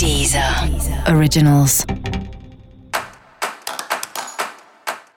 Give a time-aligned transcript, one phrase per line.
[0.00, 0.42] Deezer
[1.14, 1.84] Originals.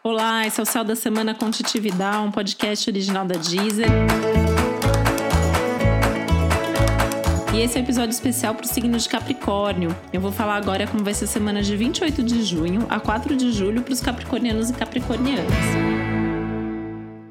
[0.03, 3.87] Olá, esse é o Céu da Semana com Titividade, um podcast original da Deezer.
[7.53, 9.95] E esse é o um episódio especial para o signo de Capricórnio.
[10.11, 13.37] Eu vou falar agora como vai ser a semana de 28 de junho a 4
[13.37, 15.53] de julho para os capricornianos e capricornianas.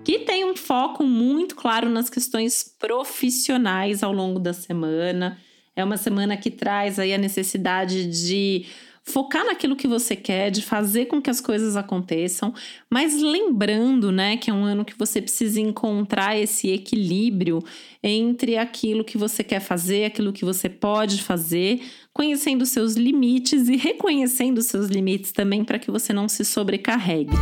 [0.02, 5.36] Que tem um foco muito claro nas questões profissionais ao longo da semana.
[5.74, 8.66] É uma semana que traz aí a necessidade de
[9.04, 12.54] focar naquilo que você quer, de fazer com que as coisas aconteçam,
[12.88, 17.58] mas lembrando, né, que é um ano que você precisa encontrar esse equilíbrio
[18.02, 21.82] entre aquilo que você quer fazer, aquilo que você pode fazer,
[22.12, 27.32] conhecendo seus limites e reconhecendo seus limites também para que você não se sobrecarregue.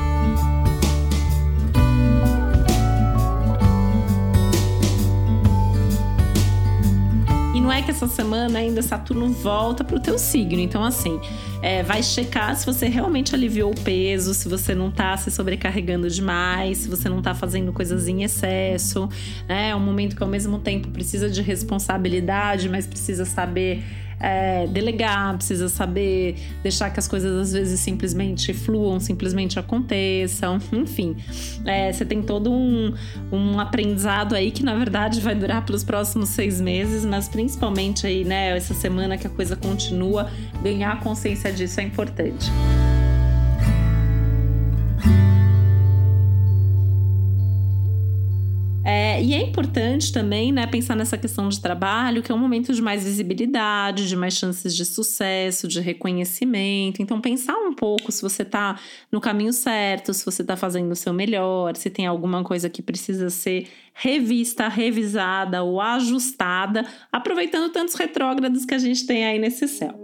[7.70, 10.60] Não é que essa semana ainda Saturno volta para o teu signo.
[10.60, 11.20] Então, assim,
[11.62, 16.10] é, vai checar se você realmente aliviou o peso, se você não está se sobrecarregando
[16.10, 19.09] demais, se você não está fazendo coisas em excesso.
[19.48, 19.68] Né?
[19.68, 23.85] É um momento que, ao mesmo tempo, precisa de responsabilidade, mas precisa saber
[24.21, 31.16] é, delegar, precisa saber deixar que as coisas às vezes simplesmente fluam, simplesmente aconteçam, enfim.
[31.65, 32.95] É, você tem todo um,
[33.32, 38.24] um aprendizado aí que na verdade vai durar pelos próximos seis meses, mas principalmente aí,
[38.24, 40.30] né, essa semana que a coisa continua,
[40.63, 42.51] ganhar consciência disso é importante.
[49.30, 52.82] E é importante também, né, pensar nessa questão de trabalho, que é um momento de
[52.82, 57.00] mais visibilidade, de mais chances de sucesso, de reconhecimento.
[57.00, 58.76] Então, pensar um pouco se você está
[59.12, 62.82] no caminho certo, se você está fazendo o seu melhor, se tem alguma coisa que
[62.82, 69.69] precisa ser revista, revisada ou ajustada, aproveitando tantos retrógrados que a gente tem aí nesse
[69.69, 70.00] céu.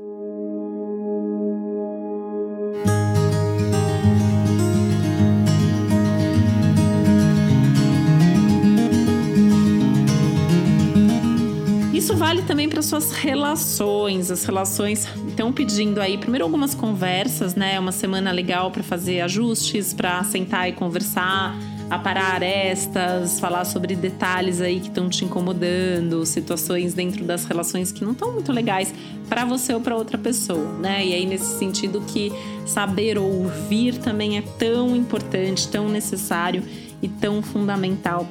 [12.06, 14.30] Isso vale também para suas relações.
[14.30, 17.80] As relações estão pedindo aí, primeiro, algumas conversas, né?
[17.80, 21.58] Uma semana legal para fazer ajustes, para sentar e conversar,
[21.90, 28.04] aparar arestas, falar sobre detalhes aí que estão te incomodando, situações dentro das relações que
[28.04, 28.94] não estão muito legais
[29.28, 31.04] para você ou para outra pessoa, né?
[31.04, 32.30] E aí nesse sentido que
[32.64, 36.62] saber ouvir também é tão importante, tão necessário
[37.02, 38.28] e tão fundamental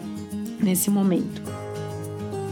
[0.61, 1.64] nesse momento.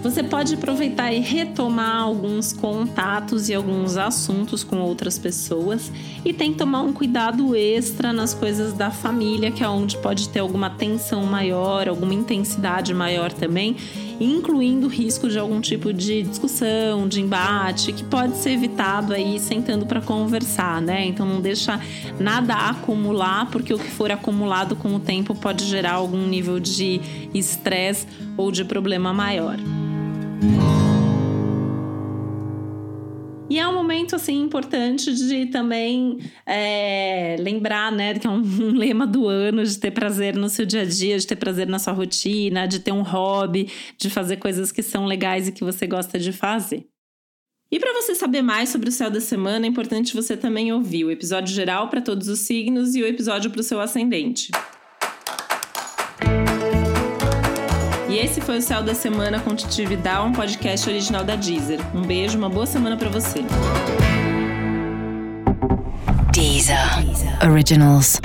[0.03, 5.89] Você pode aproveitar e retomar alguns contatos e alguns assuntos com outras pessoas
[6.25, 10.27] e tem que tomar um cuidado extra nas coisas da família, que é onde pode
[10.27, 13.77] ter alguma tensão maior, alguma intensidade maior também,
[14.19, 19.85] incluindo risco de algum tipo de discussão, de embate, que pode ser evitado aí sentando
[19.85, 21.05] para conversar, né?
[21.05, 21.79] Então não deixa
[22.19, 26.99] nada acumular, porque o que for acumulado com o tempo pode gerar algum nível de
[27.33, 29.57] estresse ou de problema maior.
[33.53, 38.73] E é um momento assim importante de também é, lembrar, né, que é um, um,
[38.73, 41.77] lema do ano de ter prazer no seu dia a dia, de ter prazer na
[41.77, 45.85] sua rotina, de ter um hobby, de fazer coisas que são legais e que você
[45.85, 46.87] gosta de fazer.
[47.71, 51.05] E para você saber mais sobre o céu da semana, é importante você também ouvir
[51.05, 54.51] o episódio geral para todos os signos e o episódio para o seu ascendente.
[58.13, 61.79] E esse foi o Céu da Semana com Titi Vidal, um podcast original da Deezer.
[61.95, 63.39] Um beijo, uma boa semana para você.
[66.31, 66.77] Deezer.
[67.43, 68.21] Originals.